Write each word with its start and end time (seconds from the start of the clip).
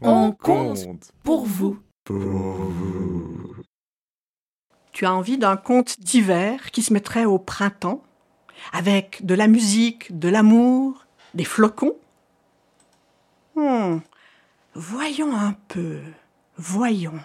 On 0.00 0.32
compte 0.32 1.12
pour 1.22 1.46
vous. 1.46 1.78
Pour 2.04 2.16
vous. 2.18 3.56
Tu 4.92 5.06
as 5.06 5.14
envie 5.14 5.38
d'un 5.38 5.56
conte 5.56 6.00
d'hiver 6.00 6.70
qui 6.70 6.82
se 6.82 6.92
mettrait 6.92 7.24
au 7.24 7.38
printemps, 7.38 8.02
avec 8.72 9.24
de 9.24 9.34
la 9.34 9.46
musique, 9.46 10.18
de 10.18 10.28
l'amour, 10.28 11.06
des 11.34 11.44
flocons? 11.44 11.96
Hmm. 13.54 13.98
Voyons 14.74 15.34
un 15.34 15.54
peu, 15.68 16.00
voyons. 16.56 17.20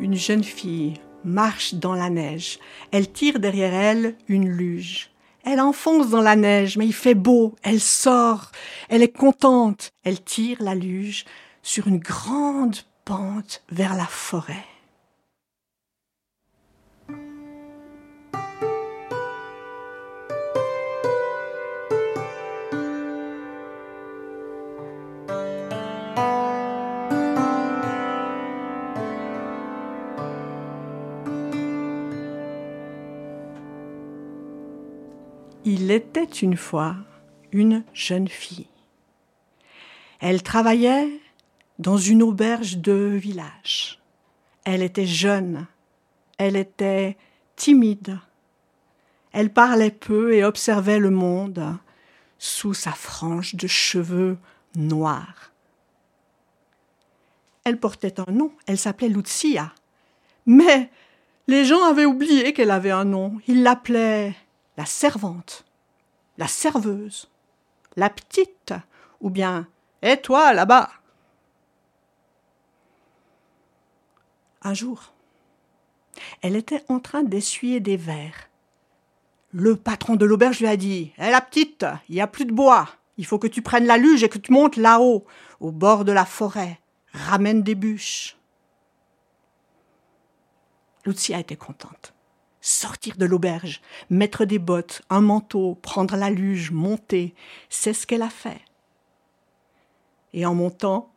Une 0.00 0.14
jeune 0.14 0.44
fille 0.44 0.94
marche 1.24 1.74
dans 1.74 1.94
la 1.94 2.08
neige. 2.08 2.60
Elle 2.92 3.10
tire 3.10 3.40
derrière 3.40 3.74
elle 3.74 4.14
une 4.28 4.48
luge. 4.48 5.10
Elle 5.44 5.60
enfonce 5.60 6.10
dans 6.10 6.20
la 6.20 6.36
neige, 6.36 6.76
mais 6.76 6.86
il 6.86 6.92
fait 6.92 7.14
beau. 7.14 7.56
Elle 7.62 7.80
sort. 7.80 8.52
Elle 8.88 9.02
est 9.02 9.16
contente. 9.16 9.90
Elle 10.04 10.22
tire 10.22 10.62
la 10.62 10.76
luge 10.76 11.24
sur 11.62 11.88
une 11.88 11.98
grande 11.98 12.76
pente 13.04 13.64
vers 13.70 13.96
la 13.96 14.06
forêt. 14.06 14.64
Il 35.64 35.90
était 35.90 36.24
une 36.24 36.56
fois 36.56 36.96
une 37.52 37.84
jeune 37.92 38.28
fille. 38.28 38.68
Elle 40.20 40.42
travaillait 40.42 41.20
dans 41.78 41.96
une 41.96 42.22
auberge 42.22 42.78
de 42.78 42.92
village. 42.92 44.00
Elle 44.64 44.82
était 44.82 45.06
jeune, 45.06 45.66
elle 46.38 46.56
était 46.56 47.16
timide. 47.56 48.18
Elle 49.32 49.52
parlait 49.52 49.90
peu 49.90 50.34
et 50.34 50.44
observait 50.44 50.98
le 50.98 51.10
monde 51.10 51.76
sous 52.38 52.74
sa 52.74 52.92
frange 52.92 53.54
de 53.54 53.66
cheveux 53.66 54.38
noirs. 54.76 55.52
Elle 57.64 57.78
portait 57.78 58.20
un 58.20 58.32
nom, 58.32 58.52
elle 58.66 58.78
s'appelait 58.78 59.08
Lucia. 59.08 59.72
Mais 60.46 60.90
les 61.46 61.64
gens 61.64 61.84
avaient 61.84 62.06
oublié 62.06 62.52
qu'elle 62.52 62.70
avait 62.70 62.90
un 62.90 63.04
nom. 63.04 63.38
Ils 63.46 63.62
l'appelaient 63.62 64.34
la 64.78 64.86
servante, 64.86 65.64
la 66.38 66.46
serveuse, 66.46 67.28
la 67.96 68.08
petite, 68.08 68.72
ou 69.20 69.28
bien 69.28 69.66
Et 70.02 70.16
toi 70.18 70.54
là-bas 70.54 70.88
Un 74.62 74.74
jour, 74.74 75.12
elle 76.42 76.54
était 76.54 76.84
en 76.88 77.00
train 77.00 77.24
d'essuyer 77.24 77.80
des 77.80 77.96
verres. 77.96 78.48
Le 79.50 79.74
patron 79.74 80.14
de 80.14 80.24
l'auberge 80.24 80.60
lui 80.60 80.68
a 80.68 80.76
dit 80.76 81.12
Hé 81.18 81.30
la 81.30 81.40
petite, 81.40 81.84
il 82.08 82.14
n'y 82.14 82.20
a 82.20 82.28
plus 82.28 82.44
de 82.44 82.52
bois. 82.52 82.88
Il 83.16 83.26
faut 83.26 83.40
que 83.40 83.48
tu 83.48 83.62
prennes 83.62 83.86
la 83.86 83.96
luge 83.96 84.22
et 84.22 84.28
que 84.28 84.38
tu 84.38 84.52
montes 84.52 84.76
là-haut, 84.76 85.26
au 85.58 85.72
bord 85.72 86.04
de 86.04 86.12
la 86.12 86.24
forêt. 86.24 86.78
Ramène 87.12 87.64
des 87.64 87.74
bûches. 87.74 88.36
Lucia 91.04 91.40
était 91.40 91.56
contente 91.56 92.14
sortir 92.68 93.16
de 93.16 93.24
l'auberge, 93.24 93.80
mettre 94.10 94.44
des 94.44 94.58
bottes, 94.58 95.02
un 95.10 95.20
manteau, 95.20 95.76
prendre 95.82 96.16
la 96.16 96.30
luge, 96.30 96.70
monter, 96.70 97.34
c'est 97.68 97.92
ce 97.92 98.06
qu'elle 98.06 98.22
a 98.22 98.30
fait. 98.30 98.60
Et 100.32 100.44
en 100.44 100.54
montant, 100.54 101.10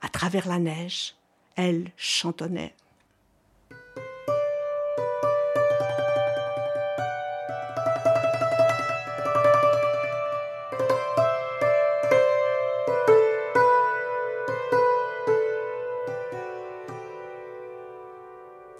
à 0.00 0.08
travers 0.08 0.46
la 0.46 0.58
neige, 0.58 1.14
elle 1.56 1.90
chantonnait. 1.96 2.74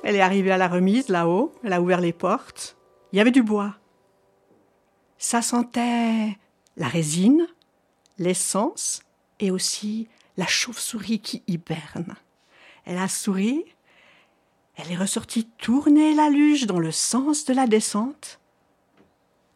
Elle 0.08 0.16
est 0.16 0.22
arrivée 0.22 0.52
à 0.52 0.56
la 0.56 0.68
remise 0.68 1.10
là-haut, 1.10 1.52
elle 1.62 1.74
a 1.74 1.82
ouvert 1.82 2.00
les 2.00 2.14
portes. 2.14 2.78
Il 3.12 3.18
y 3.18 3.20
avait 3.20 3.30
du 3.30 3.42
bois. 3.42 3.76
Ça 5.18 5.42
sentait 5.42 6.34
la 6.78 6.88
résine, 6.88 7.46
l'essence 8.16 9.02
et 9.38 9.50
aussi 9.50 10.08
la 10.38 10.46
chauve-souris 10.46 11.20
qui 11.20 11.42
hiberne. 11.46 12.16
Elle 12.86 12.96
a 12.96 13.06
souri, 13.06 13.66
elle 14.76 14.90
est 14.90 14.96
ressortie 14.96 15.46
tourner 15.58 16.14
la 16.14 16.30
luge 16.30 16.64
dans 16.64 16.80
le 16.80 16.90
sens 16.90 17.44
de 17.44 17.52
la 17.52 17.66
descente. 17.66 18.40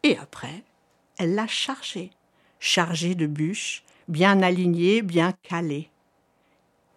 Et 0.03 0.19
après, 0.19 0.65
elle 1.17 1.35
l'a 1.35 1.47
chargée, 1.47 2.11
chargée 2.61 3.15
de 3.15 3.27
bûches, 3.27 3.85
bien 4.07 4.43
alignées, 4.43 5.01
bien 5.01 5.33
calées. 5.45 5.89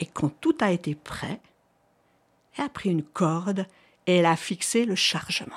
Et 0.01 0.07
quand 0.07 0.41
tout 0.41 0.57
a 0.59 0.73
été 0.73 0.93
prêt, 0.93 1.39
elle 2.57 2.65
a 2.65 2.69
pris 2.69 2.89
une 2.89 3.03
corde 3.03 3.67
et 4.07 4.17
elle 4.17 4.25
a 4.25 4.35
fixé 4.35 4.85
le 4.85 4.95
chargement. 4.95 5.55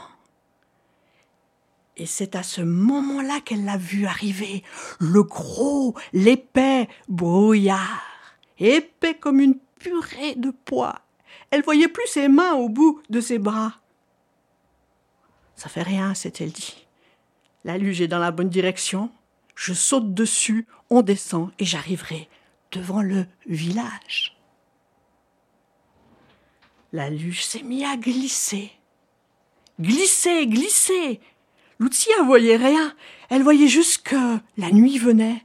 Et 1.96 2.06
c'est 2.06 2.36
à 2.36 2.42
ce 2.42 2.60
moment-là 2.60 3.40
qu'elle 3.40 3.64
l'a 3.64 3.76
vu 3.76 4.06
arriver, 4.06 4.62
le 5.00 5.22
gros, 5.24 5.96
l'épais 6.12 6.88
brouillard, 7.08 8.04
épais 8.58 9.14
comme 9.14 9.40
une 9.40 9.58
purée 9.80 10.36
de 10.36 10.52
pois. 10.64 11.00
Elle 11.50 11.62
voyait 11.62 11.88
plus 11.88 12.06
ses 12.06 12.28
mains 12.28 12.54
au 12.54 12.68
bout 12.68 13.02
de 13.10 13.20
ses 13.20 13.38
bras. 13.38 13.74
Ça 15.56 15.68
fait 15.68 15.82
rien, 15.82 16.14
s'est-elle 16.14 16.52
dit. 16.52 16.86
La 17.64 17.78
luge 17.78 18.00
est 18.00 18.08
dans 18.08 18.20
la 18.20 18.30
bonne 18.30 18.48
direction. 18.48 19.10
Je 19.56 19.72
saute 19.72 20.14
dessus, 20.14 20.66
on 20.90 21.02
descend 21.02 21.50
et 21.58 21.64
j'arriverai 21.64 22.28
devant 22.70 23.02
le 23.02 23.26
village. 23.46 24.37
La 26.92 27.10
luge 27.10 27.44
s'est 27.44 27.62
mise 27.62 27.84
à 27.84 27.96
glisser. 27.96 28.72
Glisser, 29.78 30.46
glisser. 30.46 31.20
Lucia 31.78 32.22
voyait 32.24 32.56
rien. 32.56 32.94
Elle 33.28 33.42
voyait 33.42 33.68
juste 33.68 34.02
que 34.02 34.38
la 34.56 34.70
nuit 34.70 34.98
venait. 34.98 35.44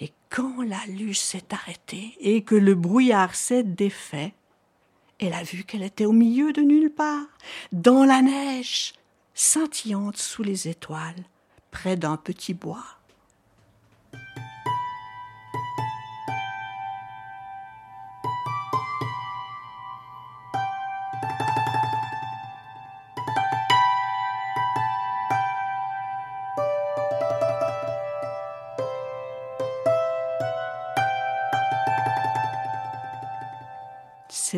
Et 0.00 0.12
quand 0.30 0.62
la 0.62 0.80
luge 0.86 1.18
s'est 1.18 1.52
arrêtée 1.52 2.14
et 2.20 2.42
que 2.42 2.54
le 2.54 2.74
brouillard 2.74 3.34
s'est 3.34 3.64
défait, 3.64 4.34
elle 5.18 5.34
a 5.34 5.42
vu 5.42 5.64
qu'elle 5.64 5.82
était 5.82 6.06
au 6.06 6.12
milieu 6.12 6.52
de 6.52 6.62
nulle 6.62 6.90
part, 6.90 7.26
dans 7.72 8.04
la 8.04 8.22
neige, 8.22 8.92
scintillante 9.34 10.16
sous 10.16 10.42
les 10.42 10.68
étoiles, 10.68 11.24
près 11.70 11.96
d'un 11.96 12.16
petit 12.16 12.54
bois. 12.54 12.84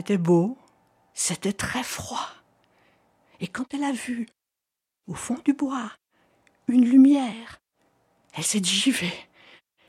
C'était 0.07 0.23
beau, 0.23 0.57
c'était 1.15 1.53
très 1.53 1.83
froid. 1.83 2.29
Et 3.41 3.49
quand 3.49 3.75
elle 3.75 3.83
a 3.83 3.91
vu, 3.91 4.29
au 5.09 5.15
fond 5.15 5.37
du 5.45 5.53
bois, 5.53 5.91
une 6.69 6.85
lumière, 6.85 7.61
elle 8.33 8.45
s'est 8.45 8.61
dit 8.61 8.71
J'y 8.71 8.93
vais. 8.93 9.13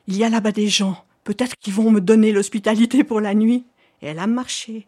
Il 0.08 0.18
y 0.18 0.24
a 0.24 0.30
là-bas 0.30 0.54
des 0.54 0.70
gens, 0.70 1.06
peut-être 1.24 1.56
qu'ils 1.58 1.76
vont 1.76 1.92
me 1.92 2.02
donner 2.02 2.32
l'hospitalité 2.32 3.04
pour 3.04 3.22
la 3.22 3.36
nuit. 3.36 3.68
Et 4.02 4.08
elle 4.08 4.18
a 4.18 4.26
marché. 4.26 4.88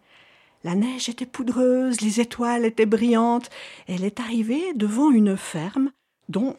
La 0.63 0.73
neige 0.73 1.09
était 1.09 1.27
poudreuse, 1.27 2.01
les 2.01 2.19
étoiles 2.19 2.65
étaient 2.65 2.87
brillantes. 2.87 3.51
Elle 3.87 4.05
est 4.05 4.19
arrivée 4.19 4.73
devant 4.73 5.11
une 5.11 5.37
ferme 5.37 5.91
dont 6.27 6.57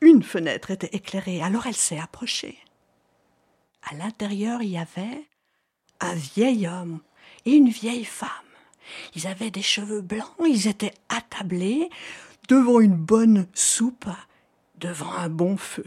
une 0.00 0.24
fenêtre 0.24 0.72
était 0.72 0.96
éclairée. 0.96 1.40
Alors 1.40 1.68
elle 1.68 1.76
s'est 1.76 2.00
approchée. 2.00 2.58
À 3.88 3.94
l'intérieur, 3.94 4.60
il 4.60 4.70
y 4.70 4.78
avait 4.78 5.28
un 6.00 6.14
vieil 6.14 6.66
homme 6.66 6.98
et 7.44 7.52
une 7.52 7.68
vieille 7.68 8.04
femme. 8.04 8.28
Ils 9.14 9.26
avaient 9.26 9.50
des 9.50 9.62
cheveux 9.62 10.00
blancs, 10.00 10.34
ils 10.46 10.68
étaient 10.68 10.94
attablés 11.08 11.88
devant 12.48 12.80
une 12.80 12.96
bonne 12.96 13.46
soupe, 13.54 14.08
devant 14.78 15.12
un 15.12 15.28
bon 15.28 15.56
feu. 15.56 15.86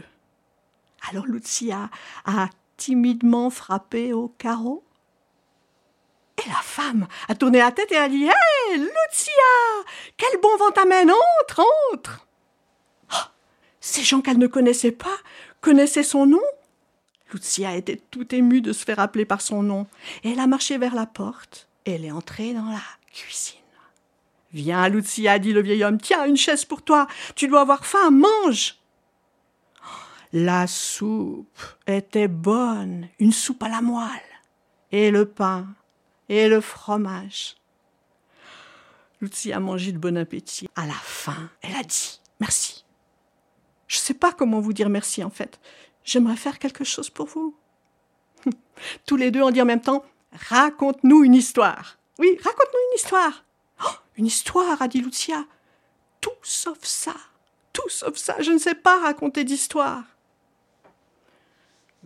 Alors 1.08 1.26
Lucia 1.26 1.90
a 2.24 2.48
timidement 2.76 3.50
frappé 3.50 4.12
au 4.12 4.28
carreau. 4.28 4.82
Et 6.44 6.48
la 6.48 6.56
femme 6.56 7.06
a 7.28 7.34
tourné 7.34 7.58
la 7.58 7.72
tête 7.72 7.90
et 7.92 7.96
a 7.96 8.08
dit 8.08 8.24
Hé, 8.24 8.76
Lucia 8.76 9.32
Quel 10.16 10.40
bon 10.40 10.54
vent 10.58 10.70
t'amène 10.70 11.10
Entre, 11.40 11.64
entre 11.92 12.26
ah, 13.10 13.30
Ces 13.80 14.02
gens 14.02 14.20
qu'elle 14.20 14.38
ne 14.38 14.46
connaissait 14.46 14.92
pas 14.92 15.16
connaissaient 15.60 16.02
son 16.02 16.26
nom. 16.26 16.42
Lucia 17.32 17.74
était 17.74 18.00
tout 18.10 18.34
émue 18.34 18.60
de 18.60 18.72
se 18.72 18.84
faire 18.84 19.00
appeler 19.00 19.24
par 19.24 19.40
son 19.40 19.62
nom, 19.62 19.86
elle 20.24 20.38
a 20.38 20.46
marché 20.46 20.78
vers 20.78 20.94
la 20.94 21.06
porte, 21.06 21.68
elle 21.84 22.04
est 22.04 22.12
entrée 22.12 22.54
dans 22.54 22.70
la 22.70 22.82
cuisine. 23.12 23.60
Viens, 24.52 24.88
Lucia, 24.88 25.38
dit 25.38 25.52
le 25.52 25.60
vieil 25.62 25.84
homme, 25.84 26.00
tiens, 26.00 26.24
une 26.24 26.36
chaise 26.36 26.64
pour 26.64 26.82
toi, 26.82 27.06
tu 27.34 27.48
dois 27.48 27.62
avoir 27.62 27.84
faim, 27.84 28.10
mange. 28.10 28.76
La 30.32 30.66
soupe 30.66 31.60
était 31.86 32.28
bonne, 32.28 33.08
une 33.18 33.32
soupe 33.32 33.62
à 33.62 33.68
la 33.68 33.82
moelle, 33.82 34.08
et 34.92 35.10
le 35.10 35.26
pain, 35.26 35.66
et 36.28 36.48
le 36.48 36.60
fromage. 36.60 37.56
Lucia 39.20 39.56
a 39.56 39.60
mangé 39.60 39.92
de 39.92 39.98
bon 39.98 40.16
appétit. 40.16 40.68
À 40.76 40.86
la 40.86 40.92
fin, 40.92 41.50
elle 41.62 41.74
a 41.74 41.82
dit 41.82 42.20
merci. 42.40 42.84
Je 43.88 43.98
ne 43.98 44.00
sais 44.00 44.14
pas 44.14 44.32
comment 44.32 44.60
vous 44.60 44.72
dire 44.72 44.88
merci 44.88 45.22
en 45.22 45.30
fait. 45.30 45.60
J'aimerais 46.06 46.36
faire 46.36 46.58
quelque 46.58 46.84
chose 46.84 47.10
pour 47.10 47.26
vous. 47.26 47.54
Tous 49.06 49.16
les 49.16 49.30
deux 49.30 49.42
en 49.42 49.50
dit 49.50 49.60
en 49.60 49.66
même 49.66 49.82
temps 49.82 50.04
Raconte-nous 50.32 51.24
une 51.24 51.34
histoire. 51.34 51.98
Oui, 52.18 52.38
raconte-nous 52.42 52.80
une 52.90 52.96
histoire. 52.96 53.44
Oh, 53.84 53.94
une 54.16 54.26
histoire, 54.26 54.80
a 54.80 54.88
dit 54.88 55.00
Lucia. 55.00 55.44
Tout 56.20 56.30
sauf 56.42 56.78
ça. 56.82 57.14
Tout 57.72 57.88
sauf 57.88 58.16
ça. 58.16 58.40
Je 58.40 58.52
ne 58.52 58.58
sais 58.58 58.74
pas 58.74 59.00
raconter 59.00 59.44
d'histoire. 59.44 60.04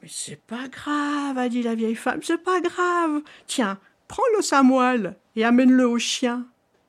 Mais 0.01 0.09
c'est 0.11 0.41
pas 0.41 0.69
grave, 0.69 1.37
a 1.37 1.49
dit 1.51 1.63
la 1.63 1.75
vieille 1.75 1.95
femme, 1.95 2.23
c'est 2.23 2.43
pas 2.43 2.61
grave. 2.61 3.21
Tiens, 3.47 3.79
prends 4.09 4.23
le 4.35 4.43
Samuel 4.43 5.19
et 5.37 5.45
amène-le 5.45 5.87
au 5.87 5.99
chien. 5.99 6.47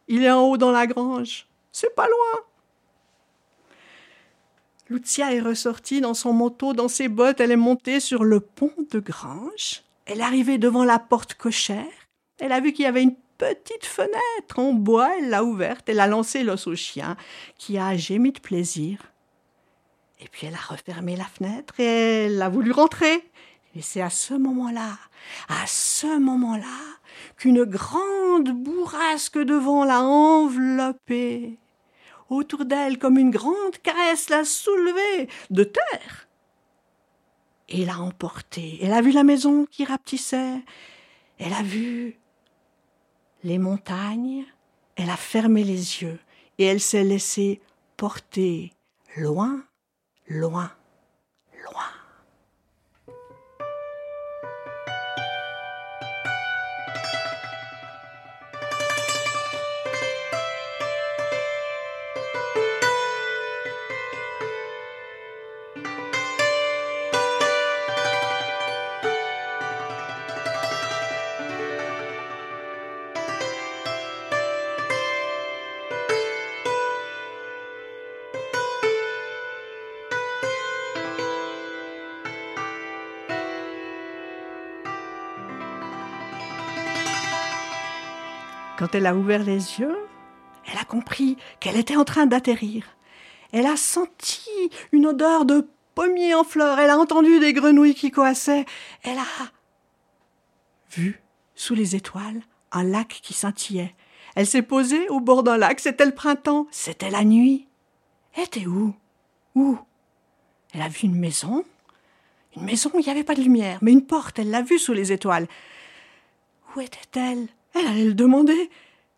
Il 0.07 0.23
est 0.23 0.31
en 0.31 0.43
haut 0.43 0.57
dans 0.57 0.71
la 0.71 0.87
grange. 0.87 1.47
C'est 1.73 1.93
pas 1.93 2.07
loin. 2.07 2.45
Lucia 4.91 5.33
est 5.33 5.39
ressortie 5.39 6.01
dans 6.01 6.13
son 6.13 6.33
manteau, 6.33 6.73
dans 6.73 6.89
ses 6.89 7.07
bottes, 7.07 7.39
elle 7.39 7.51
est 7.51 7.55
montée 7.55 8.01
sur 8.01 8.25
le 8.25 8.41
pont 8.41 8.73
de 8.91 8.99
Grange. 8.99 9.83
Elle 10.05 10.19
est 10.19 10.23
arrivée 10.23 10.57
devant 10.57 10.83
la 10.83 10.99
porte 10.99 11.33
cochère. 11.35 11.85
Elle 12.41 12.51
a 12.51 12.59
vu 12.59 12.73
qu'il 12.73 12.83
y 12.83 12.87
avait 12.89 13.03
une 13.03 13.15
petite 13.37 13.85
fenêtre 13.85 14.59
en 14.59 14.73
bois, 14.73 15.11
elle 15.17 15.29
l'a 15.29 15.45
ouverte, 15.45 15.87
elle 15.87 16.01
a 16.01 16.07
lancé 16.07 16.43
l'os 16.43 16.67
au 16.67 16.75
chien, 16.75 17.15
qui 17.57 17.77
a 17.77 17.95
gémi 17.95 18.33
de 18.33 18.41
plaisir. 18.41 18.97
Et 20.19 20.27
puis 20.29 20.47
elle 20.47 20.55
a 20.55 20.73
refermé 20.73 21.15
la 21.15 21.23
fenêtre 21.23 21.79
et 21.79 22.25
elle 22.25 22.41
a 22.41 22.49
voulu 22.49 22.73
rentrer. 22.73 23.23
Et 23.77 23.81
c'est 23.81 24.01
à 24.01 24.09
ce 24.09 24.33
moment-là, 24.33 24.97
à 25.47 25.65
ce 25.67 26.19
moment-là, 26.19 26.65
qu'une 27.37 27.63
grande 27.63 28.49
bourrasque 28.49 29.37
de 29.37 29.55
vent 29.55 29.85
l'a 29.85 30.01
enveloppée 30.01 31.57
autour 32.31 32.65
d'elle 32.65 32.97
comme 32.97 33.17
une 33.17 33.31
grande 33.31 33.77
caresse, 33.83 34.29
l'a 34.29 34.45
soulevée 34.45 35.29
de 35.49 35.63
terre 35.63 36.27
et 37.69 37.85
l'a 37.85 37.99
emportée. 37.99 38.79
Elle 38.81 38.93
a 38.93 39.01
vu 39.01 39.11
la 39.11 39.23
maison 39.23 39.65
qui 39.65 39.85
rapetissait, 39.85 40.61
elle 41.37 41.53
a 41.53 41.63
vu 41.63 42.17
les 43.43 43.57
montagnes, 43.57 44.45
elle 44.95 45.09
a 45.09 45.17
fermé 45.17 45.63
les 45.63 46.01
yeux 46.01 46.19
et 46.57 46.65
elle 46.65 46.81
s'est 46.81 47.03
laissée 47.03 47.61
porter 47.97 48.73
loin, 49.17 49.63
loin, 50.27 50.71
loin. 51.63 52.00
Quand 88.81 88.95
elle 88.95 89.05
a 89.05 89.15
ouvert 89.15 89.43
les 89.43 89.79
yeux, 89.79 89.95
elle 90.65 90.79
a 90.79 90.83
compris 90.83 91.37
qu'elle 91.59 91.77
était 91.77 91.97
en 91.97 92.03
train 92.03 92.25
d'atterrir. 92.25 92.83
Elle 93.51 93.67
a 93.67 93.77
senti 93.77 94.49
une 94.91 95.05
odeur 95.05 95.45
de 95.45 95.67
pommier 95.93 96.33
en 96.33 96.43
fleurs, 96.43 96.79
elle 96.79 96.89
a 96.89 96.97
entendu 96.97 97.39
des 97.39 97.53
grenouilles 97.53 97.93
qui 97.93 98.09
coassaient, 98.09 98.65
elle 99.03 99.19
a 99.19 99.51
vu, 100.89 101.21
sous 101.53 101.75
les 101.75 101.95
étoiles, 101.95 102.41
un 102.71 102.83
lac 102.83 103.19
qui 103.21 103.35
scintillait. 103.35 103.93
Elle 104.33 104.47
s'est 104.47 104.63
posée 104.63 105.07
au 105.09 105.19
bord 105.19 105.43
d'un 105.43 105.57
lac, 105.57 105.79
c'était 105.79 106.07
le 106.07 106.15
printemps, 106.15 106.65
c'était 106.71 107.11
la 107.11 107.23
nuit. 107.23 107.67
Elle 108.33 108.45
était 108.45 108.65
où? 108.65 108.95
Où? 109.53 109.77
Elle 110.73 110.81
a 110.81 110.89
vu 110.89 111.01
une 111.03 111.19
maison. 111.19 111.63
Une 112.57 112.63
maison 112.63 112.89
il 112.95 113.01
n'y 113.01 113.11
avait 113.11 113.23
pas 113.23 113.35
de 113.35 113.43
lumière, 113.43 113.77
mais 113.83 113.91
une 113.91 114.07
porte, 114.07 114.39
elle 114.39 114.49
l'a 114.49 114.63
vue 114.63 114.79
sous 114.79 114.93
les 114.93 115.11
étoiles. 115.11 115.47
Où 116.75 116.81
était-elle? 116.81 117.47
Elle 117.73 117.87
allait 117.87 118.05
le 118.05 118.13
demander. 118.13 118.69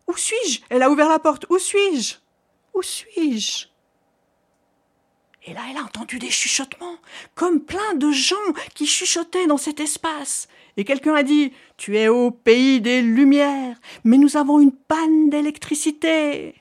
Où 0.08 0.18
suis-je? 0.18 0.62
Elle 0.70 0.84
a 0.84 0.90
ouvert 0.90 1.10
la 1.10 1.20
porte. 1.20 1.46
Où 1.50 1.58
suis-je? 1.58 2.16
Où 2.74 2.82
suis-je? 2.82 3.68
Et 5.46 5.54
là, 5.54 5.62
elle 5.70 5.78
a 5.78 5.84
entendu 5.84 6.20
des 6.20 6.30
chuchotements, 6.30 6.98
comme 7.36 7.60
plein 7.60 7.96
de 7.96 8.12
gens 8.12 8.36
qui 8.76 8.88
chuchotaient 8.88 9.48
dans 9.48 9.58
cet 9.58 9.82
espace. 9.82 10.48
Et 10.78 10.86
quelqu'un 10.86 11.16
a 11.16 11.24
dit 11.24 11.52
Tu 11.76 11.98
es 11.98 12.08
au 12.08 12.32
pays 12.32 12.80
des 12.80 13.02
Lumières, 13.02 13.78
mais 14.06 14.18
nous 14.18 14.38
avons 14.38 14.60
une 14.62 14.72
panne 14.72 15.30
d'électricité. 15.30 16.56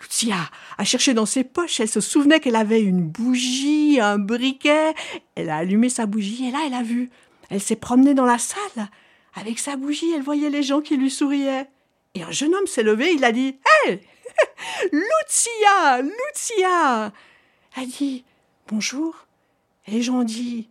Lucia 0.00 0.50
a 0.76 0.84
cherché 0.84 1.14
dans 1.14 1.24
ses 1.24 1.44
poches, 1.44 1.80
elle 1.80 1.88
se 1.88 2.02
souvenait 2.02 2.40
qu'elle 2.40 2.56
avait 2.56 2.82
une 2.82 3.02
bougie, 3.02 3.98
un 3.98 4.18
briquet. 4.18 4.94
Elle 5.34 5.48
a 5.48 5.56
allumé 5.56 5.88
sa 5.88 6.04
bougie 6.04 6.46
et 6.46 6.50
là, 6.50 6.58
elle 6.66 6.74
a 6.74 6.82
vu. 6.82 7.08
Elle 7.48 7.62
s'est 7.62 7.76
promenée 7.76 8.14
dans 8.14 8.26
la 8.26 8.38
salle. 8.38 8.90
Avec 9.36 9.58
sa 9.58 9.76
bougie, 9.76 10.12
elle 10.14 10.22
voyait 10.22 10.48
les 10.48 10.62
gens 10.62 10.80
qui 10.80 10.96
lui 10.96 11.10
souriaient. 11.10 11.68
Et 12.14 12.22
un 12.22 12.30
jeune 12.30 12.54
homme 12.54 12.66
s'est 12.66 12.82
levé, 12.82 13.12
il 13.12 13.22
a 13.22 13.32
dit 13.32 13.58
Hé 13.86 14.00
Lucia 14.92 16.00
Lucia 16.00 17.12
Elle 17.76 17.88
dit 17.88 18.24
Bonjour. 18.68 19.26
Et 19.86 19.90
les 19.90 20.02
gens 20.02 20.20
ont 20.20 20.24
dit 20.24 20.70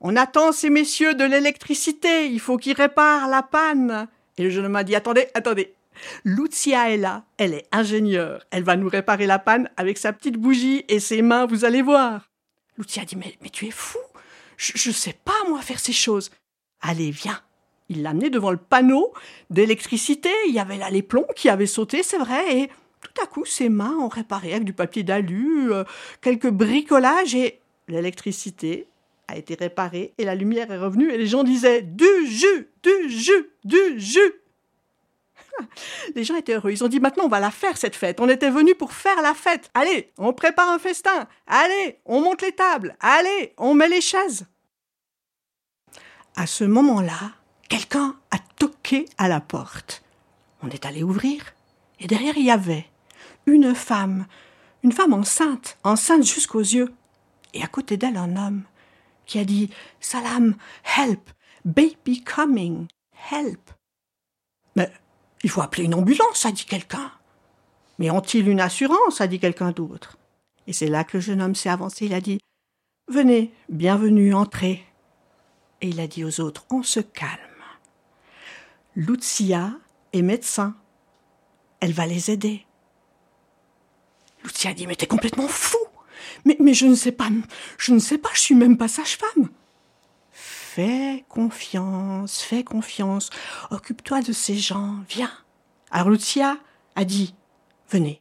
On 0.00 0.16
attend 0.16 0.52
ces 0.52 0.70
messieurs 0.70 1.14
de 1.14 1.24
l'électricité, 1.24 2.30
il 2.30 2.40
faut 2.40 2.56
qu'ils 2.56 2.74
réparent 2.74 3.28
la 3.28 3.42
panne. 3.42 4.08
Et 4.38 4.44
le 4.44 4.50
jeune 4.50 4.64
homme 4.64 4.76
a 4.76 4.84
dit 4.84 4.96
Attendez, 4.96 5.28
attendez. 5.34 5.74
Lucia 6.24 6.90
est 6.90 6.96
là, 6.96 7.24
elle 7.36 7.52
est 7.52 7.68
ingénieure, 7.70 8.44
elle 8.50 8.64
va 8.64 8.76
nous 8.76 8.88
réparer 8.88 9.26
la 9.26 9.38
panne 9.38 9.70
avec 9.76 9.98
sa 9.98 10.14
petite 10.14 10.36
bougie 10.36 10.84
et 10.88 11.00
ses 11.00 11.20
mains, 11.20 11.44
vous 11.44 11.66
allez 11.66 11.82
voir. 11.82 12.30
Lucia 12.78 13.04
dit 13.04 13.16
mais 13.16 13.36
tu 13.50 13.66
es 13.66 13.70
fou 13.70 13.98
Je 14.56 14.88
ne 14.88 14.94
sais 14.94 15.18
pas, 15.24 15.44
moi, 15.48 15.60
faire 15.60 15.80
ces 15.80 15.92
choses. 15.92 16.30
Allez, 16.80 17.10
viens. 17.10 17.40
Il 17.88 18.02
l'a 18.02 18.10
amené 18.10 18.30
devant 18.30 18.50
le 18.50 18.56
panneau 18.56 19.12
d'électricité. 19.50 20.30
Il 20.48 20.54
y 20.54 20.58
avait 20.58 20.76
là 20.76 20.90
les 20.90 21.02
plombs 21.02 21.26
qui 21.36 21.48
avaient 21.48 21.66
sauté, 21.66 22.02
c'est 22.02 22.18
vrai, 22.18 22.58
et 22.58 22.70
tout 23.00 23.22
à 23.22 23.26
coup, 23.26 23.44
ses 23.44 23.68
mains 23.68 23.96
ont 24.00 24.08
réparé 24.08 24.52
avec 24.52 24.64
du 24.64 24.72
papier 24.72 25.02
d'alu, 25.02 25.72
euh, 25.72 25.84
quelques 26.20 26.50
bricolages, 26.50 27.34
et 27.34 27.60
l'électricité 27.88 28.88
a 29.28 29.36
été 29.36 29.54
réparée, 29.54 30.14
et 30.18 30.24
la 30.24 30.34
lumière 30.34 30.70
est 30.70 30.78
revenue, 30.78 31.10
et 31.12 31.18
les 31.18 31.26
gens 31.26 31.44
disaient 31.44 31.82
Du 31.82 32.26
jus, 32.26 32.68
du 32.82 33.10
jus, 33.10 33.50
du 33.64 34.00
jus. 34.00 34.32
Les 36.14 36.24
gens 36.24 36.36
étaient 36.36 36.54
heureux. 36.54 36.70
Ils 36.70 36.84
ont 36.84 36.88
dit 36.88 37.00
maintenant 37.00 37.24
on 37.24 37.28
va 37.28 37.40
la 37.40 37.50
faire 37.50 37.76
cette 37.76 37.96
fête. 37.96 38.20
On 38.20 38.28
était 38.28 38.50
venus 38.50 38.76
pour 38.76 38.92
faire 38.92 39.20
la 39.22 39.34
fête. 39.34 39.70
Allez, 39.74 40.12
on 40.18 40.32
prépare 40.32 40.68
un 40.68 40.78
festin. 40.78 41.26
Allez, 41.46 41.98
on 42.04 42.20
monte 42.20 42.42
les 42.42 42.52
tables. 42.52 42.96
Allez, 43.00 43.54
on 43.56 43.74
met 43.74 43.88
les 43.88 44.00
chaises. 44.00 44.46
À 46.36 46.46
ce 46.46 46.64
moment-là, 46.64 47.32
quelqu'un 47.68 48.16
a 48.30 48.38
toqué 48.58 49.06
à 49.18 49.28
la 49.28 49.40
porte. 49.40 50.02
On 50.62 50.70
est 50.70 50.86
allé 50.86 51.02
ouvrir, 51.02 51.54
et 52.00 52.06
derrière 52.06 52.36
il 52.36 52.44
y 52.44 52.50
avait 52.50 52.86
une 53.46 53.74
femme, 53.74 54.26
une 54.82 54.92
femme 54.92 55.12
enceinte, 55.12 55.78
enceinte 55.84 56.24
jusqu'aux 56.24 56.60
yeux, 56.60 56.92
et 57.54 57.62
à 57.62 57.66
côté 57.66 57.96
d'elle 57.96 58.16
un 58.16 58.36
homme 58.36 58.64
qui 59.26 59.38
a 59.38 59.44
dit 59.44 59.70
Salam, 60.00 60.56
help, 60.96 61.30
baby 61.64 62.22
coming, 62.22 62.86
help. 63.30 63.70
Mais 64.74 64.90
il 65.42 65.50
faut 65.50 65.62
appeler 65.62 65.84
une 65.84 65.94
ambulance, 65.94 66.46
a 66.46 66.52
dit 66.52 66.64
quelqu'un. 66.64 67.10
Mais 67.98 68.10
ont-ils 68.10 68.48
une 68.48 68.60
assurance 68.60 69.20
a 69.20 69.26
dit 69.26 69.40
quelqu'un 69.40 69.72
d'autre. 69.72 70.18
Et 70.66 70.72
c'est 70.72 70.88
là 70.88 71.04
que 71.04 71.16
le 71.16 71.22
jeune 71.22 71.40
homme 71.40 71.54
s'est 71.54 71.70
avancé, 71.70 72.06
il 72.06 72.14
a 72.14 72.20
dit 72.20 72.40
Venez, 73.08 73.52
bienvenue, 73.68 74.34
entrez. 74.34 74.84
Et 75.80 75.88
il 75.88 76.00
a 76.00 76.06
dit 76.06 76.24
aux 76.24 76.40
autres 76.40 76.66
On 76.70 76.82
se 76.82 77.00
calme. 77.00 77.55
Lucia 78.96 79.72
est 80.12 80.22
médecin. 80.22 80.74
Elle 81.80 81.92
va 81.92 82.06
les 82.06 82.30
aider. 82.30 82.66
Lucia 84.42 84.72
dit 84.74 84.86
Mais 84.86 84.96
t'es 84.96 85.06
complètement 85.06 85.48
fou 85.48 85.78
mais, 86.44 86.56
mais 86.60 86.74
je 86.74 86.86
ne 86.86 86.94
sais 86.94 87.12
pas, 87.12 87.28
je 87.78 87.92
ne 87.92 87.98
sais 87.98 88.18
pas, 88.18 88.30
je 88.32 88.40
suis 88.40 88.54
même 88.54 88.76
pas 88.76 88.88
sage-femme. 88.88 89.48
Fais 90.32 91.24
confiance, 91.28 92.40
fais 92.40 92.62
confiance. 92.62 93.30
Occupe-toi 93.70 94.22
de 94.22 94.32
ces 94.32 94.56
gens, 94.56 94.96
viens. 95.08 95.32
Alors 95.90 96.10
Lucia 96.10 96.58
a 96.94 97.04
dit 97.04 97.34
Venez. 97.90 98.20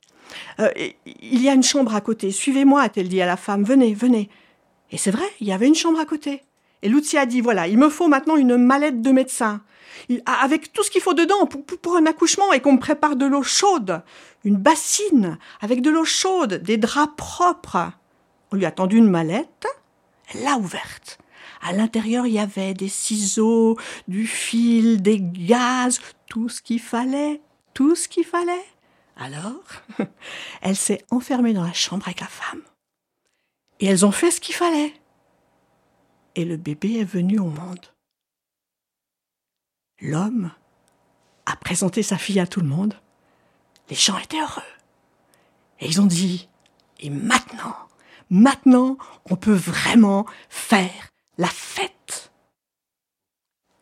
Euh, 0.60 0.72
il 1.05 1.41
y 1.41 1.50
a 1.50 1.53
une 1.53 1.63
chambre 1.63 1.94
à 1.94 2.01
côté. 2.01 2.32
Suivez-moi, 2.32 2.82
a-t-elle 2.82 3.10
dit 3.10 3.22
à 3.22 3.25
la 3.25 3.38
femme. 3.38 3.63
Venez, 3.63 3.94
venez. 3.94 4.29
Et 4.91 4.98
c'est 4.98 5.12
vrai, 5.12 5.25
il 5.39 5.48
y 5.48 5.51
avait 5.51 5.67
une 5.67 5.75
chambre 5.75 6.00
à 6.00 6.05
côté. 6.05 6.44
Et 6.82 6.89
Lucia 6.89 7.22
a 7.22 7.25
dit 7.25 7.41
Voilà, 7.41 7.67
il 7.67 7.77
me 7.77 7.89
faut 7.89 8.08
maintenant 8.08 8.36
une 8.36 8.58
mallette 8.58 9.01
de 9.01 9.12
médecin. 9.12 9.62
Avec 10.25 10.74
tout 10.74 10.84
ce 10.84 10.91
qu'il 10.91 11.01
faut 11.01 11.13
dedans 11.13 11.46
pour, 11.48 11.65
pour 11.65 11.96
un 11.96 12.05
accouchement 12.05 12.51
et 12.53 12.60
qu'on 12.60 12.74
me 12.74 12.79
prépare 12.79 13.15
de 13.15 13.25
l'eau 13.25 13.44
chaude. 13.44 14.03
Une 14.44 14.58
bassine 14.58 15.38
avec 15.62 15.82
de 15.82 15.89
l'eau 15.89 16.05
chaude, 16.05 16.55
des 16.55 16.77
draps 16.77 17.15
propres. 17.15 17.91
On 18.51 18.55
lui 18.55 18.65
a 18.65 18.72
tendu 18.72 18.98
une 18.98 19.10
mallette. 19.10 19.67
Elle 20.34 20.44
l'a 20.44 20.58
ouverte. 20.58 21.17
À 21.62 21.74
l'intérieur, 21.74 22.27
il 22.27 22.34
y 22.34 22.39
avait 22.39 22.74
des 22.75 22.89
ciseaux, 22.89 23.77
du 24.08 24.27
fil, 24.27 25.01
des 25.01 25.20
gaz, 25.20 26.00
tout 26.27 26.48
ce 26.50 26.62
qu'il 26.62 26.79
fallait, 26.79 27.41
tout 27.74 27.96
ce 27.96 28.08
qu'il 28.08 28.25
fallait. 28.25 28.65
Alors, 29.17 29.63
elle 30.62 30.75
s'est 30.75 31.03
enfermée 31.10 31.53
dans 31.53 31.63
la 31.63 31.74
chambre 31.74 32.05
avec 32.05 32.20
la 32.20 32.27
femme. 32.27 32.62
Et 33.79 33.88
elles 33.88 34.05
ont 34.05 34.12
fait 34.12 34.32
ce 34.32 34.41
qu'il 34.41 34.55
fallait. 34.55 34.94
Et 36.35 36.45
le 36.45 36.57
bébé 36.57 36.99
est 36.99 37.05
venu 37.05 37.39
au 37.39 37.49
monde. 37.49 37.85
L'homme 40.01 40.51
a 41.45 41.55
présenté 41.55 42.03
sa 42.03 42.17
fille 42.17 42.39
à 42.39 42.47
tout 42.47 42.59
le 42.59 42.67
monde. 42.67 42.93
Les 43.89 43.95
gens 43.95 44.17
étaient 44.17 44.41
heureux. 44.41 44.61
Et 45.79 45.87
ils 45.87 46.01
ont 46.01 46.05
dit, 46.05 46.49
et 46.99 47.09
maintenant, 47.09 47.75
maintenant, 48.29 48.97
on 49.29 49.35
peut 49.35 49.53
vraiment 49.53 50.25
faire 50.49 51.09
la 51.37 51.47
fête. 51.47 51.94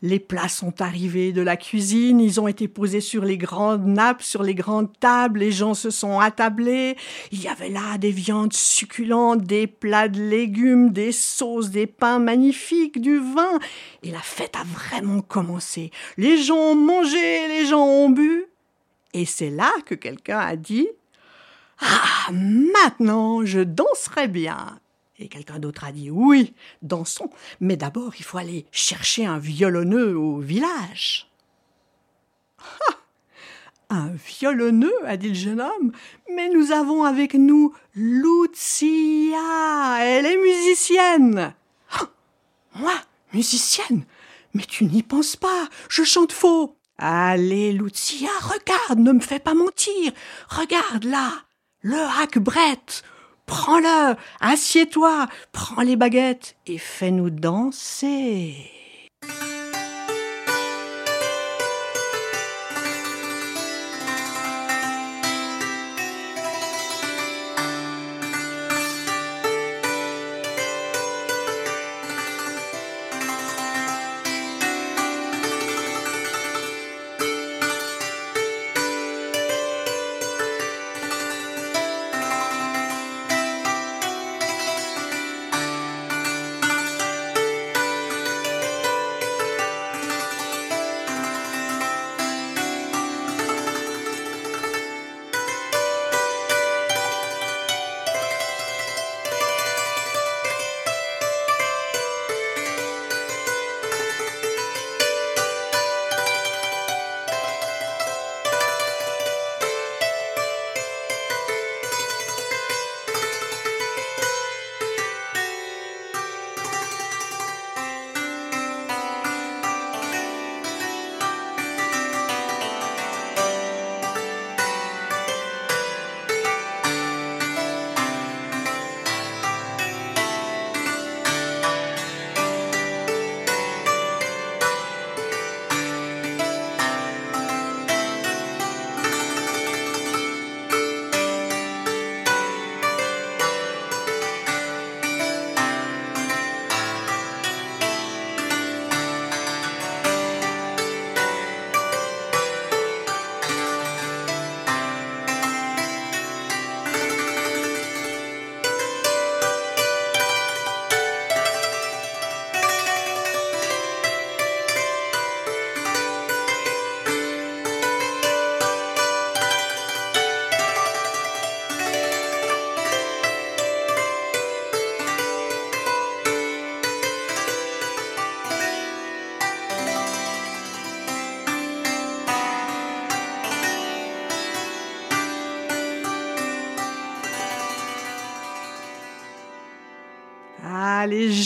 Les 0.06 0.20
plats 0.20 0.50
sont 0.50 0.82
arrivés 0.82 1.32
de 1.32 1.42
la 1.42 1.56
cuisine, 1.56 2.20
ils 2.20 2.42
ont 2.42 2.50
été 2.50 2.68
posés 2.68 3.00
sur 3.00 3.24
les 3.24 3.38
grandes 3.38 3.86
nappes, 3.86 4.22
sur 4.22 4.44
les 4.44 4.54
grandes 4.54 4.92
tables, 5.00 5.40
les 5.40 5.54
gens 5.54 5.74
se 5.74 5.92
sont 5.92 6.20
attablés. 6.20 6.98
Il 7.32 7.42
y 7.42 7.48
avait 7.48 7.70
là 7.70 7.98
des 7.98 8.12
viandes 8.12 8.52
succulentes, 8.52 9.44
des 9.44 9.66
plats 9.66 10.10
de 10.10 10.22
légumes, 10.22 10.92
des 10.92 11.14
sauces, 11.14 11.70
des 11.70 11.88
pains 11.88 12.20
magnifiques, 12.20 13.00
du 13.00 13.18
vin. 13.18 13.60
Et 14.04 14.12
la 14.12 14.20
fête 14.20 14.58
a 14.58 14.66
vraiment 14.66 15.22
commencé. 15.22 15.90
Les 16.18 16.38
gens 16.38 16.58
ont 16.58 16.76
mangé, 16.76 17.48
les 17.48 17.66
gens 17.66 17.86
ont 17.86 18.10
bu. 18.10 18.44
Et 19.14 19.24
c'est 19.26 19.52
là 19.52 19.72
que 19.86 19.96
quelqu'un 19.96 20.40
a 20.40 20.58
dit 20.58 20.90
Ah, 21.80 22.30
maintenant 22.30 23.46
je 23.46 23.62
danserai 23.62 24.28
bien. 24.28 24.82
Et 25.20 25.28
quelqu'un 25.28 25.60
d'autre 25.60 25.84
a 25.84 25.92
dit 25.92 26.10
Oui, 26.10 26.54
dansons, 26.82 27.30
mais 27.60 27.78
d'abord 27.78 28.14
il 28.18 28.24
faut 28.24 28.38
aller 28.38 28.66
chercher 28.72 29.26
un 29.26 29.38
violonneux 29.38 30.18
au 30.18 30.40
village. 30.40 31.30
Ah 32.60 32.94
un 33.94 34.12
violonneux, 34.16 35.06
a 35.06 35.18
dit 35.18 35.30
le 35.30 35.36
jeune 35.36 35.62
homme, 35.62 35.92
mais 36.34 36.50
nous 36.50 36.72
avons 36.72 37.04
avec 37.04 37.36
nous 37.36 37.76
Lucia, 37.94 39.38
elle 40.00 40.26
est 40.26 40.38
musicienne. 40.38 41.54
Ah 41.92 42.10
moi, 42.76 42.96
musicienne? 43.34 44.06
Mais 44.56 44.64
tu 44.64 44.86
n'y 44.86 45.04
penses 45.04 45.36
pas, 45.36 45.70
je 45.90 46.04
chante 46.04 46.32
faux. 46.32 46.76
Allez, 46.98 47.72
Lucia, 47.74 48.30
regarde, 48.42 49.00
ne 49.00 49.12
me 49.12 49.20
fais 49.20 49.40
pas 49.40 49.54
mentir. 49.54 50.12
Regarde 50.50 51.04
là, 51.04 51.32
le 51.82 51.98
hack-brette, 51.98 53.04
Prends-le, 53.46 54.16
assieds-toi, 54.40 55.28
prends 55.52 55.82
les 55.82 55.96
baguettes 55.96 56.56
et 56.66 56.78
fais-nous 56.78 57.30
danser. 57.30 58.72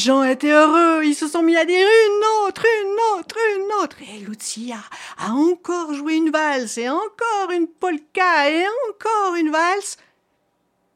Gens 0.07 0.23
étaient 0.23 0.51
heureux, 0.51 1.03
ils 1.03 1.15
se 1.15 1.27
sont 1.27 1.43
mis 1.43 1.57
à 1.57 1.65
dire 1.65 1.85
une 1.85 2.47
autre, 2.47 2.65
une 2.81 3.19
autre, 3.19 3.35
une 3.57 3.83
autre. 3.83 3.97
Et 4.01 4.19
Lucia 4.19 4.79
a 5.17 5.31
encore 5.31 5.93
joué 5.93 6.15
une 6.15 6.29
valse, 6.29 6.77
et 6.77 6.87
encore 6.87 7.51
une 7.53 7.67
polka, 7.67 8.49
et 8.49 8.65
encore 8.89 9.35
une 9.35 9.51
valse. 9.51 9.97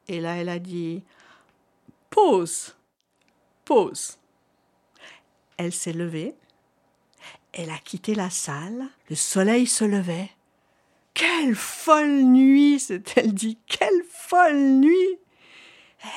Et 0.08 0.18
là, 0.18 0.36
elle 0.36 0.48
a 0.48 0.58
dit 0.58 1.02
Pause, 2.08 2.74
pause. 3.66 4.16
Elle 5.58 5.74
s'est 5.74 5.92
levée, 5.92 6.34
elle 7.52 7.70
a 7.70 7.78
quitté 7.78 8.14
la 8.14 8.30
salle, 8.30 8.88
le 9.10 9.16
soleil 9.16 9.66
se 9.66 9.84
levait. 9.84 10.30
Quelle 11.12 11.54
folle 11.54 12.22
nuit, 12.22 12.80
s'est-elle 12.80 13.34
dit, 13.34 13.58
quelle 13.66 14.04
folle 14.10 14.56
nuit. 14.56 15.18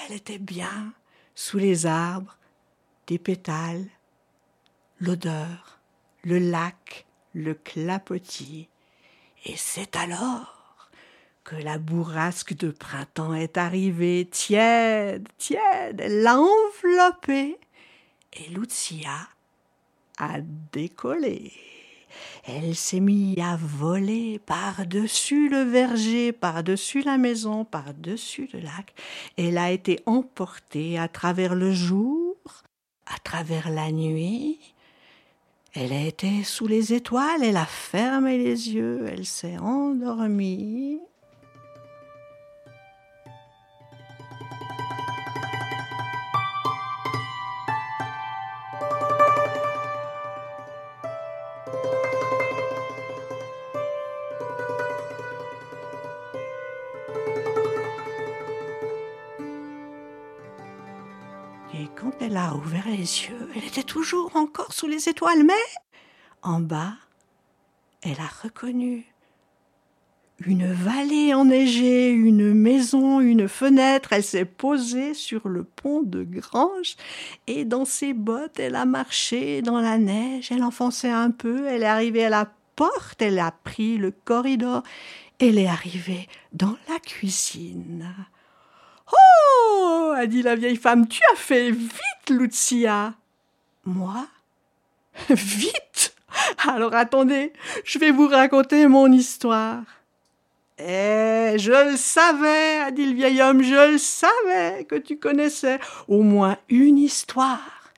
Elle 0.07 0.15
était 0.15 0.37
bien, 0.37 0.93
sous 1.35 1.57
les 1.57 1.85
arbres, 1.85 2.35
des 3.07 3.19
pétales, 3.19 3.85
l'odeur, 5.00 5.79
le 6.24 6.39
lac, 6.39 7.05
le 7.33 7.53
clapotis. 7.53 8.67
Et 9.45 9.55
c'est 9.57 9.95
alors 9.95 10.89
que 11.43 11.55
la 11.55 11.77
bourrasque 11.77 12.57
de 12.57 12.71
printemps 12.71 13.35
est 13.35 13.57
arrivée, 13.57 14.27
tiède, 14.31 15.27
tiède, 15.38 16.01
elle 16.01 16.24
l'a 16.24 16.39
enveloppée, 16.39 17.57
et 18.33 18.50
Lucia 18.50 19.29
a 20.17 20.39
décollé. 20.71 21.53
Elle 22.47 22.75
s'est 22.75 23.00
mise 23.00 23.38
à 23.39 23.57
voler 23.57 24.39
par-dessus 24.39 25.50
le 25.50 25.62
verger, 25.62 26.31
par-dessus 26.31 27.01
la 27.01 27.17
maison, 27.17 27.65
par-dessus 27.65 28.50
le 28.53 28.62
lac. 28.62 28.93
Elle 29.38 29.57
a 29.57 29.71
été 29.71 30.00
emportée 30.05 30.97
à 30.97 31.07
travers 31.07 31.53
le 31.53 31.71
jour, 31.71 32.25
à 33.05 33.17
travers 33.24 33.69
la 33.69 33.91
nuit. 33.91 34.59
Elle 35.74 35.91
a 35.91 36.01
été 36.01 36.43
sous 36.43 36.67
les 36.67 36.93
étoiles, 36.93 37.43
elle 37.43 37.57
a 37.57 37.65
fermé 37.65 38.38
les 38.38 38.74
yeux, 38.74 39.05
elle 39.12 39.25
s'est 39.25 39.57
endormie. 39.57 41.00
Elle 62.25 62.38
a 62.38 62.55
ouvert 62.55 62.88
les 62.88 62.98
yeux, 62.98 63.50
elle 63.55 63.65
était 63.65 63.84
toujours 63.84 64.36
encore 64.36 64.74
sous 64.74 64.88
les 64.88 65.10
étoiles, 65.10 65.44
mais 65.44 65.53
en 66.41 66.60
bas, 66.60 66.94
elle 68.01 68.20
a 68.20 68.44
reconnu 68.44 69.05
une 70.44 70.72
vallée 70.72 71.34
enneigée, 71.36 72.10
une 72.10 72.53
maison, 72.53 73.20
une 73.22 73.48
fenêtre. 73.48 74.12
Elle 74.12 74.24
s'est 74.24 74.46
posée 74.46 75.13
sur 75.13 75.48
le 75.48 75.63
pont 75.63 76.01
de 76.01 76.24
Grange 76.24 76.96
et 77.48 77.63
dans 77.63 77.86
ses 77.86 78.13
bottes, 78.13 78.60
elle 78.60 78.75
a 78.75 78.86
marché 78.86 79.62
dans 79.62 79.79
la 79.79 79.98
neige. 79.98 80.51
Elle 80.51 80.63
enfonçait 80.63 81.10
un 81.10 81.32
peu. 81.32 81.67
Elle 81.67 81.84
est 81.84 81.88
arrivée 81.88 82.25
à 82.25 82.29
la 82.29 82.51
porte. 82.75 83.22
Elle 83.22 83.39
a 83.39 83.51
pris 83.51 83.98
le 83.98 84.12
corridor. 84.12 84.84
Elle 85.39 85.58
est 85.58 85.67
arrivée 85.67 86.27
dans 86.53 86.75
la 86.89 87.00
cuisine. 87.00 88.13
Oh 89.12 90.13
a 90.15 90.25
dit 90.27 90.41
la 90.41 90.55
vieille 90.55 90.77
femme, 90.77 91.07
tu 91.07 91.21
as 91.33 91.35
fait 91.35 91.71
vite, 91.71 92.29
Lucia. 92.29 93.13
Moi? 93.85 94.27
Vite? 95.29 96.15
Alors 96.67 96.93
attendez, 96.93 97.53
je 97.83 98.00
vais 98.00 98.12
vous 98.12 98.27
raconter 98.27 98.88
mon 98.88 99.12
histoire. 99.12 99.83
Eh, 100.77 101.55
je 101.57 101.91
le 101.91 101.95
savais, 101.95 102.79
a 102.79 102.91
dit 102.91 103.05
le 103.05 103.13
vieil 103.13 103.41
homme, 103.41 103.63
je 103.63 103.91
le 103.93 103.97
savais 103.97 104.83
que 104.83 104.95
tu 104.95 105.17
connaissais 105.17 105.79
au 106.07 106.21
moins 106.21 106.57
une 106.67 106.97
histoire. 106.97 107.93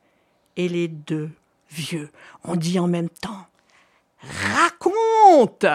Et 0.58 0.70
les 0.70 0.88
deux 0.88 1.32
vieux 1.72 2.10
ont 2.44 2.56
dit 2.56 2.78
en 2.80 2.88
même 2.88 3.10
temps 3.10 3.48
Raconte 4.56 5.66